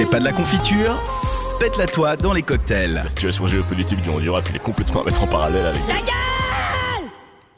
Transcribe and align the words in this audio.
C'est 0.00 0.08
pas 0.08 0.18
de 0.18 0.24
la 0.24 0.32
confiture 0.32 0.98
Pète-la 1.58 1.86
toi 1.86 2.16
dans 2.16 2.32
les 2.32 2.40
cocktails. 2.40 2.94
La 2.94 3.10
situation 3.10 3.46
géopolitique 3.46 4.00
du 4.00 4.08
Honduras, 4.08 4.46
elle 4.48 4.56
est 4.56 4.58
complètement 4.58 5.02
à 5.02 5.04
mettre 5.04 5.22
en 5.22 5.26
parallèle 5.26 5.66
avec. 5.66 5.82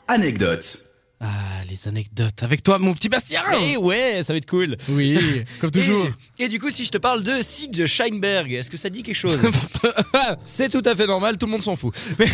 Anecdote. 0.08 0.82
Ah, 1.24 1.62
les 1.70 1.86
anecdotes. 1.86 2.42
Avec 2.42 2.64
toi, 2.64 2.80
mon 2.80 2.94
petit 2.94 3.08
Bastien 3.08 3.42
Eh 3.70 3.76
ouais, 3.76 4.22
ça 4.24 4.32
va 4.32 4.38
être 4.38 4.48
cool. 4.50 4.76
Oui, 4.88 5.16
comme 5.60 5.70
toujours. 5.70 6.04
Et, 6.38 6.44
et 6.44 6.48
du 6.48 6.58
coup, 6.58 6.68
si 6.68 6.84
je 6.84 6.90
te 6.90 6.98
parle 6.98 7.22
de 7.22 7.40
Siege 7.42 7.86
Scheinberg, 7.86 8.52
est-ce 8.52 8.68
que 8.68 8.76
ça 8.76 8.90
dit 8.90 9.04
quelque 9.04 9.14
chose? 9.14 9.38
C'est 10.44 10.68
tout 10.68 10.82
à 10.84 10.96
fait 10.96 11.06
normal, 11.06 11.38
tout 11.38 11.46
le 11.46 11.52
monde 11.52 11.62
s'en 11.62 11.76
fout. 11.76 11.94
Mais, 12.18 12.26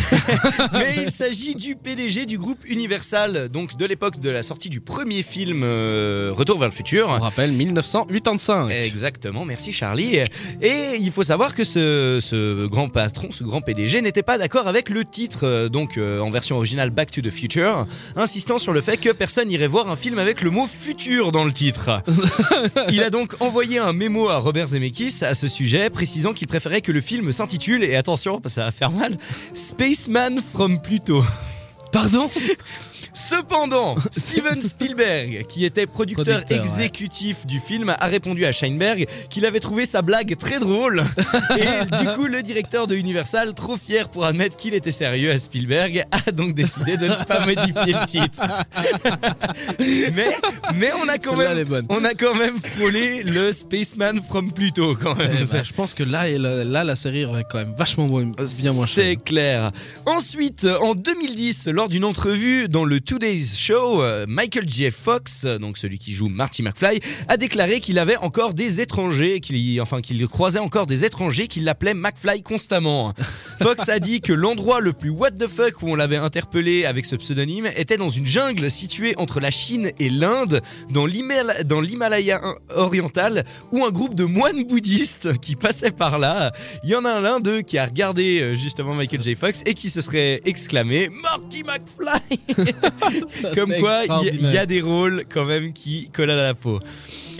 mais 0.73 0.95
il 1.03 1.11
s'agit 1.11 1.53
du 1.55 1.75
PDG 1.75 2.25
du 2.25 2.37
groupe 2.37 2.63
Universal, 2.65 3.49
donc 3.49 3.77
de 3.77 3.85
l'époque 3.85 4.19
de 4.19 4.29
la 4.29 4.41
sortie 4.43 4.69
du 4.69 4.81
premier 4.81 5.21
film 5.23 5.61
euh, 5.63 6.31
Retour 6.33 6.57
vers 6.57 6.67
le 6.69 6.73
futur. 6.73 7.09
On 7.09 7.19
rappelle 7.19 7.51
1985. 7.51 8.69
Exactement, 8.71 9.45
merci 9.45 9.71
Charlie. 9.71 10.17
Et 10.61 10.95
il 10.99 11.11
faut 11.11 11.23
savoir 11.23 11.53
que 11.55 11.63
ce, 11.63 12.19
ce 12.21 12.67
grand 12.67 12.89
patron, 12.89 13.29
ce 13.31 13.43
grand 13.43 13.61
PDG 13.61 14.01
n'était 14.01 14.23
pas 14.23 14.37
d'accord 14.37 14.67
avec 14.67 14.89
le 14.89 15.03
titre, 15.03 15.45
euh, 15.45 15.69
donc 15.69 15.97
euh, 15.97 16.19
en 16.19 16.29
version 16.29 16.55
originale 16.57 16.89
Back 16.89 17.11
to 17.11 17.21
the 17.21 17.29
Future, 17.31 17.85
insistant 18.15 18.57
sur 18.59 18.73
le 18.73 18.78
fait 18.81 18.97
que 18.97 19.09
personne 19.09 19.51
irait 19.51 19.67
voir 19.67 19.89
un 19.89 19.95
film 19.95 20.19
avec 20.19 20.41
le 20.41 20.49
mot 20.49 20.67
futur 20.67 21.31
dans 21.31 21.43
le 21.43 21.51
titre. 21.51 22.01
il 22.91 23.03
a 23.03 23.09
donc 23.09 23.35
envoyé 23.39 23.79
un 23.79 23.93
mémo 23.93 24.29
à 24.29 24.37
Robert 24.37 24.67
Zemeckis 24.67 25.23
à 25.23 25.33
ce 25.33 25.47
sujet, 25.47 25.89
précisant 25.89 26.33
qu'il 26.33 26.47
préférait 26.47 26.81
que 26.81 26.91
le 26.91 27.01
film 27.01 27.31
s'intitule, 27.31 27.83
et 27.83 27.95
attention, 27.95 28.41
ça 28.45 28.65
va 28.65 28.71
faire 28.71 28.91
mal, 28.91 29.17
Spaceman 29.53 30.41
from 30.53 30.79
Pluto. 30.81 31.23
Pardon? 31.91 32.29
Cependant, 33.13 33.95
Steven 34.11 34.61
Spielberg, 34.61 35.45
qui 35.47 35.65
était 35.65 35.85
producteur, 35.87 36.25
Producteur, 36.25 36.59
exécutif 36.59 37.45
du 37.45 37.59
film, 37.59 37.89
a 37.97 38.05
répondu 38.07 38.45
à 38.45 38.51
Scheinberg 38.51 39.07
qu'il 39.29 39.45
avait 39.45 39.59
trouvé 39.59 39.85
sa 39.85 40.01
blague 40.01 40.35
très 40.37 40.59
drôle. 40.59 41.03
Et 41.57 41.85
du 42.03 42.07
coup, 42.15 42.25
le 42.27 42.41
directeur 42.41 42.87
de 42.87 42.95
Universal, 42.95 43.53
trop 43.53 43.77
fier 43.77 44.09
pour 44.09 44.25
admettre 44.25 44.55
qu'il 44.55 44.73
était 44.73 44.91
sérieux 44.91 45.31
à 45.31 45.37
Spielberg, 45.37 46.05
a 46.11 46.31
donc 46.31 46.53
décidé 46.53 46.97
de 46.97 47.07
ne 47.07 47.23
pas 47.23 47.45
modifier 47.45 47.93
le 47.93 48.05
titre. 48.05 48.41
mais, 50.13 50.29
mais 50.75 50.89
on 51.03 51.07
a 51.07 51.17
quand 51.17 51.35
même, 51.35 51.63
bonne. 51.65 51.85
on 51.89 52.03
a 52.03 52.13
quand 52.13 52.35
même 52.35 52.59
frôlé 52.61 53.23
le 53.23 53.51
Spaceman 53.51 54.21
from 54.23 54.51
Pluto 54.51 54.95
quand 54.99 55.15
même. 55.15 55.37
Eh 55.41 55.45
ben, 55.45 55.63
je 55.63 55.73
pense 55.73 55.93
que 55.93 56.03
là, 56.03 56.27
là, 56.37 56.83
la 56.83 56.95
série 56.95 57.25
aurait 57.25 57.45
quand 57.49 57.57
même 57.59 57.73
vachement 57.77 58.07
moins- 58.07 58.31
bien 58.59 58.73
moins 58.73 58.85
cher. 58.85 59.05
C'est 59.05 59.15
clair. 59.23 59.71
Ensuite, 60.05 60.65
en 60.81 60.95
2010, 60.95 61.67
lors 61.67 61.87
d'une 61.89 62.03
entrevue 62.05 62.67
dans 62.67 62.85
le 62.85 62.98
Today's 62.99 63.57
Show, 63.57 64.01
euh, 64.01 64.25
Michael 64.27 64.67
J. 64.69 64.91
Fox, 64.91 65.45
donc 65.45 65.77
celui 65.77 65.97
qui 65.99 66.13
joue 66.13 66.27
Marty 66.29 66.63
McFly, 66.63 66.99
a 67.27 67.37
déclaré 67.37 67.79
qu'il 67.79 67.99
avait 67.99 68.17
encore 68.17 68.53
des 68.53 68.81
étrangers, 68.81 69.39
qu'il, 69.39 69.79
enfin 69.81 70.01
qu'il 70.01 70.25
croisait 70.27 70.59
encore 70.59 70.87
des 70.87 71.05
étrangers 71.05 71.47
qui 71.47 71.59
l'appelaient 71.59 71.93
McFly 71.93 72.41
constamment. 72.43 73.13
Fox 73.61 73.89
a 73.89 73.99
dit 73.99 74.21
que 74.21 74.33
l'endroit 74.33 74.79
le 74.81 74.93
plus 74.93 75.09
what 75.09 75.31
the 75.31 75.47
fuck 75.47 75.81
où 75.81 75.87
on 75.89 75.95
l'avait 75.95 76.17
interpellé 76.17 76.85
avec 76.85 77.05
ce 77.05 77.15
pseudonyme 77.15 77.67
était 77.75 77.97
dans 77.97 78.09
une 78.09 78.25
jungle 78.25 78.69
située 78.71 79.13
entre 79.17 79.39
la 79.39 79.51
Chine 79.51 79.91
et 79.99 80.09
l'Inde, 80.09 80.61
dans 80.89 81.05
l'Himal- 81.05 81.63
dans 81.65 81.81
l'Himalaya 81.81 82.41
oriental, 82.75 83.45
où 83.71 83.83
un 83.85 83.91
groupe 83.91 84.15
de 84.15 84.25
moines 84.25 84.63
bouddhistes 84.63 85.37
qui 85.39 85.55
passaient 85.55 85.91
par 85.91 86.19
là. 86.19 86.51
Il 86.83 86.89
y 86.89 86.95
en 86.95 87.05
a 87.05 87.19
l'un 87.19 87.39
d'eux 87.39 87.61
qui 87.61 87.77
a 87.77 87.85
regardé 87.85 88.41
euh, 88.41 88.55
justement 88.55 88.93
Michael 88.95 89.23
J. 89.23 89.35
Fox 89.35 89.61
et 89.65 89.73
qui 89.73 89.89
se 89.89 90.01
serait 90.01 90.41
exclamé 90.45 91.09
Marty 91.23 91.63
McFly 91.63 92.39
Comme 93.55 93.73
quoi, 93.79 94.03
il 94.23 94.51
y 94.51 94.57
a 94.57 94.65
des 94.65 94.81
rôles 94.81 95.25
quand 95.29 95.45
même 95.45 95.73
qui 95.73 96.09
collent 96.09 96.31
à 96.31 96.35
la 96.35 96.53
peau. 96.53 96.79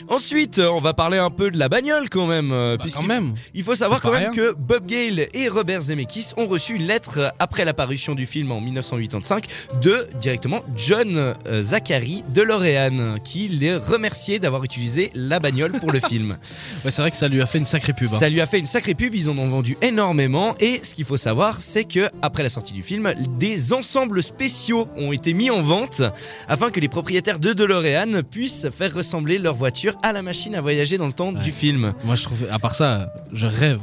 Ensuite, 0.09 0.57
euh, 0.57 0.67
on 0.69 0.81
va 0.81 0.93
parler 0.95 1.19
un 1.19 1.29
peu 1.29 1.51
de 1.51 1.57
la 1.59 1.69
bagnole 1.69 2.09
quand 2.09 2.25
même. 2.25 2.51
euh, 2.51 2.75
Bah, 2.77 2.81
puisqu'il 2.81 3.01
quand 3.01 3.07
même. 3.07 3.35
il 3.53 3.63
faut 3.63 3.75
savoir 3.75 4.01
quand 4.01 4.11
même 4.11 4.31
que 4.33 4.53
Bob 4.57 4.85
Gale 4.87 5.27
et 5.33 5.47
Robert 5.47 5.81
Zemeckis 5.81 6.31
ont 6.35 6.47
reçu 6.47 6.73
une 6.75 6.87
lettre 6.87 7.31
après 7.37 7.63
l'apparition 7.63 8.15
du 8.15 8.25
film 8.25 8.51
en 8.51 8.59
1985 8.59 9.45
de 9.81 10.07
directement 10.19 10.61
John 10.75 11.15
euh, 11.15 11.61
Zachary 11.61 12.23
de 12.33 12.41
L'Oréal 12.41 13.19
qui 13.23 13.47
les 13.49 13.75
remerciait 13.75 14.39
d'avoir 14.39 14.63
utilisé 14.63 15.11
la 15.13 15.39
bagnole 15.39 15.73
pour 15.73 15.91
le 15.91 15.99
film. 16.09 16.35
Ouais, 16.83 16.89
c'est 16.91 17.01
vrai 17.03 17.11
que 17.11 17.17
ça 17.17 17.27
lui 17.27 17.41
a 17.41 17.45
fait 17.45 17.59
une 17.59 17.65
sacrée 17.65 17.93
pub. 17.93 18.07
hein. 18.11 18.17
Ça 18.19 18.29
lui 18.29 18.41
a 18.41 18.47
fait 18.47 18.57
une 18.59 18.65
sacrée 18.65 18.95
pub, 18.95 19.13
ils 19.13 19.29
en 19.29 19.37
ont 19.37 19.47
vendu 19.47 19.77
énormément 19.83 20.55
et 20.59 20.79
ce 20.83 20.95
qu'il 20.95 21.05
faut 21.05 21.17
savoir 21.17 21.61
c'est 21.61 21.83
que 21.83 22.09
après 22.23 22.41
la 22.41 22.49
sortie 22.49 22.73
du 22.73 22.81
film, 22.81 23.13
des 23.37 23.73
ensembles 23.73 24.23
spéciaux 24.23 24.87
ont 24.97 25.11
été 25.11 25.33
mis 25.33 25.51
en 25.51 25.61
vente 25.61 26.01
afin 26.47 26.71
que 26.71 26.79
les 26.79 26.89
propriétaires 26.89 27.37
de 27.39 27.53
DeLorean 27.53 28.23
puissent 28.23 28.67
faire 28.75 28.93
ressembler 28.95 29.37
leur 29.37 29.53
voiture 29.53 29.97
à 30.03 30.13
la 30.13 30.21
machine 30.21 30.55
à 30.55 30.61
voyager 30.61 30.97
dans 30.97 31.07
le 31.07 31.13
temps 31.13 31.33
Ouais. 31.33 31.41
du 31.43 31.51
film. 31.51 31.93
Moi, 32.05 32.15
je 32.15 32.23
trouve, 32.23 32.47
à 32.49 32.57
part 32.59 32.73
ça, 32.75 33.13
je 33.33 33.45
rêve. 33.45 33.81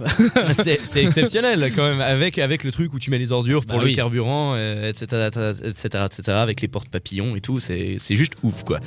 c'est 0.53 1.03
exceptionnel 1.05 1.71
quand 1.77 1.87
même 1.89 2.01
avec 2.01 2.39
avec 2.39 2.65
le 2.65 2.73
truc 2.73 2.93
où 2.95 2.99
tu 2.99 3.11
mets 3.11 3.19
les 3.19 3.33
ordures 3.33 3.65
pour 3.67 3.77
Bah 3.79 3.83
le 3.85 3.91
oui. 3.91 3.95
carburant 3.97 4.57
etc, 4.57 5.29
etc 5.65 6.05
etc 6.07 6.23
avec 6.39 6.61
les 6.61 6.69
portes 6.69 6.89
papillons 6.89 7.37
et 7.37 7.41
tout 7.41 7.61
c'est 7.61 7.97
c'est 7.99 8.17
juste 8.17 8.33
ouf 8.43 8.63
quoi 8.65 8.81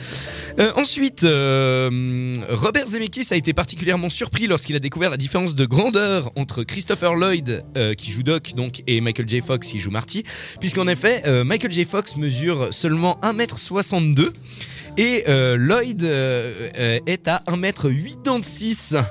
Euh, 0.59 0.71
ensuite 0.75 1.23
euh, 1.23 2.33
Robert 2.49 2.87
Zemeckis 2.87 3.27
a 3.31 3.35
été 3.35 3.53
particulièrement 3.53 4.09
surpris 4.09 4.47
lorsqu'il 4.47 4.75
a 4.75 4.79
découvert 4.79 5.09
la 5.09 5.17
différence 5.17 5.55
de 5.55 5.65
grandeur 5.65 6.31
entre 6.35 6.63
Christopher 6.63 7.15
Lloyd 7.15 7.63
euh, 7.77 7.93
qui 7.93 8.11
joue 8.11 8.23
Doc 8.23 8.53
donc 8.55 8.81
et 8.87 9.01
Michael 9.01 9.29
J 9.29 9.41
Fox 9.41 9.67
qui 9.69 9.79
joue 9.79 9.91
Marty 9.91 10.23
puisqu'en 10.59 10.87
effet 10.87 11.23
Michael 11.43 11.71
J 11.71 11.85
Fox 11.85 12.17
mesure 12.17 12.73
seulement 12.73 13.19
1m62 13.23 14.31
et 14.99 15.23
euh, 15.29 15.55
Lloyd 15.55 16.03
euh, 16.03 16.69
euh, 16.77 16.99
est 17.05 17.29
à 17.29 17.41
1m86 17.47 18.73
ce 18.73 19.01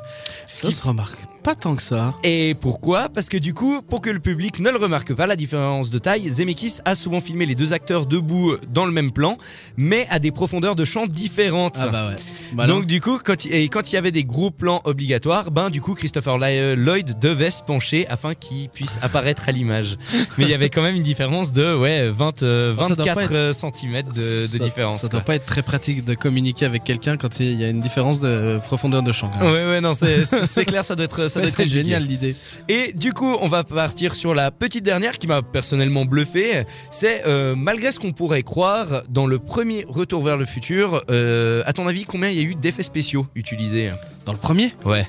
Ça 0.46 0.68
qui 0.68 0.74
se 0.74 0.82
remarque 0.82 1.16
pas 1.48 1.54
tant 1.54 1.76
que 1.76 1.82
ça. 1.82 2.14
et 2.24 2.54
pourquoi? 2.60 3.08
Parce 3.08 3.30
que 3.30 3.38
du 3.38 3.54
coup, 3.54 3.80
pour 3.80 4.02
que 4.02 4.10
le 4.10 4.20
public 4.20 4.60
ne 4.60 4.68
le 4.68 4.76
remarque 4.76 5.14
pas, 5.14 5.26
la 5.26 5.34
différence 5.34 5.88
de 5.90 5.98
taille, 5.98 6.28
Zemeckis 6.28 6.74
a 6.84 6.94
souvent 6.94 7.22
filmé 7.22 7.46
les 7.46 7.54
deux 7.54 7.72
acteurs 7.72 8.04
debout 8.04 8.56
dans 8.70 8.84
le 8.84 8.92
même 8.92 9.12
plan, 9.12 9.38
mais 9.78 10.06
à 10.10 10.18
des 10.18 10.30
profondeurs 10.30 10.76
de 10.76 10.84
champ 10.84 11.06
différentes. 11.06 11.78
Ah 11.80 11.88
bah 11.88 12.08
ouais. 12.10 12.16
Bah. 12.52 12.66
Donc 12.66 12.84
du 12.86 13.00
coup, 13.00 13.18
quand 13.22 13.44
il, 13.46 13.54
et 13.54 13.68
quand 13.70 13.90
il 13.90 13.94
y 13.94 13.98
avait 13.98 14.10
des 14.10 14.24
gros 14.24 14.50
plans 14.50 14.82
obligatoires, 14.84 15.50
ben 15.50 15.70
du 15.70 15.80
coup 15.80 15.94
Christopher 15.94 16.38
Ly- 16.38 16.76
Lloyd 16.76 17.18
devait 17.18 17.50
se 17.50 17.62
pencher 17.62 18.06
afin 18.08 18.34
qu'il 18.34 18.68
puisse 18.68 18.98
apparaître 19.02 19.48
à 19.48 19.52
l'image. 19.52 19.96
Mais 20.36 20.44
il 20.44 20.50
y 20.50 20.54
avait 20.54 20.68
quand 20.70 20.82
même 20.82 20.96
une 20.96 21.02
différence 21.02 21.52
de 21.54 21.74
ouais 21.74 22.10
20 22.10 22.42
euh, 22.42 22.74
Ça 22.76 22.94
doit 22.94 23.04
pas 23.06 23.14
24 23.26 23.52
cm 23.54 24.02
de, 24.02 24.10
de 24.12 24.46
Ça- 24.46 24.58
différence. 24.58 25.00
Ça 25.00 25.08
doit 25.08 25.20
quoi. 25.20 25.26
pas 25.26 25.34
être 25.36 25.46
très 25.46 25.62
pratique 25.62 26.04
de 26.04 26.12
communiquer 26.14 26.66
avec 26.66 26.84
quelqu'un 26.84 27.16
quand 27.16 27.40
il 27.40 27.52
y 27.58 27.64
a 27.64 27.68
une 27.70 27.80
différence 27.80 28.20
de 28.20 28.58
profondeur 28.64 29.02
de 29.02 29.12
champ. 29.12 29.30
quand 29.30 29.40
même. 29.44 29.52
Ouais 29.52 29.66
ouais 29.66 29.80
non 29.80 29.92
c'est 29.94 30.64
clair 30.66 30.84
ça 30.84 30.94
doit 30.94 31.04
être 31.04 31.28
ça 31.28 31.37
Doit 31.42 31.48
être 31.48 31.56
compliqué. 31.56 31.78
génial 31.82 32.06
l'idée. 32.06 32.36
Et 32.68 32.92
du 32.92 33.12
coup, 33.12 33.36
on 33.40 33.48
va 33.48 33.64
partir 33.64 34.14
sur 34.14 34.34
la 34.34 34.50
petite 34.50 34.84
dernière 34.84 35.18
qui 35.18 35.26
m'a 35.26 35.42
personnellement 35.42 36.04
bluffé. 36.04 36.64
C'est 36.90 37.26
euh, 37.26 37.54
malgré 37.56 37.92
ce 37.92 37.98
qu'on 37.98 38.12
pourrait 38.12 38.42
croire 38.42 39.02
dans 39.08 39.26
le 39.26 39.38
premier 39.38 39.84
Retour 39.88 40.22
vers 40.22 40.36
le 40.36 40.44
futur, 40.44 41.02
euh, 41.10 41.62
à 41.66 41.72
ton 41.72 41.86
avis, 41.86 42.04
combien 42.04 42.28
il 42.30 42.36
y 42.36 42.40
a 42.40 42.42
eu 42.44 42.54
d'effets 42.54 42.82
spéciaux 42.82 43.26
utilisés? 43.34 43.90
Dans 44.26 44.32
le 44.32 44.38
premier? 44.38 44.74
Ouais, 44.84 45.06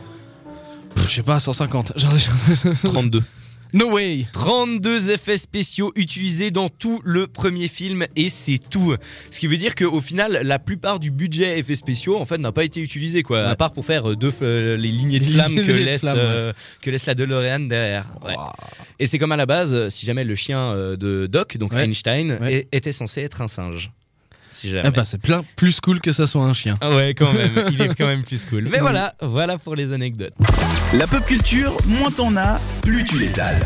Pff, 0.95 1.07
Je 1.07 1.13
sais 1.15 1.21
pas, 1.23 1.39
150. 1.39 1.93
Genre- 1.97 2.11
32. 2.83 3.21
No 3.73 3.91
way 3.93 4.25
32 4.33 5.11
effets 5.11 5.37
spéciaux 5.37 5.91
utilisés 5.95 6.49
dans 6.49 6.69
tout 6.69 7.01
le 7.03 7.27
premier 7.27 7.67
film 7.67 8.05
et 8.15 8.29
c'est 8.29 8.57
tout. 8.57 8.95
Ce 9.29 9.39
qui 9.39 9.45
veut 9.47 9.57
dire 9.57 9.75
qu'au 9.75 10.01
final, 10.01 10.39
la 10.43 10.57
plupart 10.59 10.99
du 10.99 11.11
budget 11.11 11.59
effets 11.59 11.75
spéciaux 11.75 12.17
en 12.17 12.25
fait 12.25 12.37
n'a 12.39 12.51
pas 12.51 12.63
été 12.63 12.81
utilisé 12.81 13.21
quoi, 13.21 13.43
à 13.45 13.55
part 13.55 13.71
pour 13.73 13.85
faire 13.85 14.09
euh, 14.11 14.15
deux 14.15 14.31
f- 14.31 14.75
les 14.75 14.89
lignées 14.89 15.19
de 15.19 15.25
flammes 15.25 15.55
que 15.55 15.61
lignées 15.61 15.73
de 15.79 15.85
laisse 15.85 16.01
flammes, 16.01 16.17
ouais. 16.17 16.23
euh, 16.23 16.53
que 16.81 16.89
laisse 16.89 17.05
la 17.05 17.13
DeLorean 17.13 17.59
derrière. 17.67 18.07
Ouais. 18.25 18.35
Et 18.97 19.05
c'est 19.05 19.19
comme 19.19 19.31
à 19.31 19.37
la 19.37 19.45
base, 19.45 19.75
euh, 19.75 19.89
si 19.89 20.05
jamais 20.05 20.23
le 20.23 20.35
chien 20.35 20.73
euh, 20.73 20.95
de 20.97 21.27
Doc, 21.27 21.57
donc. 21.57 21.73
Einstein, 21.73 22.39
était 22.71 22.91
censé 22.91 23.21
être 23.21 23.41
un 23.41 23.47
singe. 23.47 23.91
Si 24.51 24.69
jamais. 24.69 24.89
Eh 24.89 24.91
bah, 24.91 25.05
c'est 25.05 25.21
plein 25.21 25.43
plus 25.55 25.79
cool 25.79 26.01
que 26.01 26.11
ça 26.11 26.27
soit 26.27 26.43
un 26.43 26.53
chien. 26.53 26.75
Ah 26.81 26.95
ouais, 26.95 27.13
quand 27.13 27.31
même. 27.33 27.51
Il 27.71 27.81
est 27.81 27.95
quand 27.95 28.07
même 28.07 28.23
plus 28.23 28.45
cool. 28.45 28.67
Mais 28.71 28.79
voilà, 28.79 29.13
voilà 29.21 29.57
pour 29.57 29.75
les 29.75 29.93
anecdotes. 29.93 30.33
La 30.93 31.07
pop 31.07 31.25
culture, 31.25 31.77
moins 31.85 32.11
t'en 32.11 32.35
as, 32.35 32.59
plus 32.81 33.03
tu 33.05 33.19
l'étales. 33.19 33.65